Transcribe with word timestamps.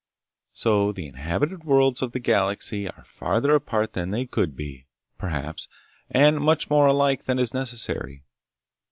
So 0.53 0.91
the 0.91 1.05
inhabited 1.07 1.63
worlds 1.63 2.01
of 2.01 2.11
the 2.11 2.19
galaxy 2.19 2.89
are 2.89 3.03
farther 3.03 3.53
apart 3.53 3.93
than 3.93 4.09
they 4.09 4.25
could 4.25 4.55
be, 4.55 4.87
perhaps, 5.19 5.67
and 6.09 6.39
much 6.41 6.71
more 6.71 6.87
alike 6.87 7.25
than 7.25 7.37
is 7.37 7.53
necessary. 7.53 8.23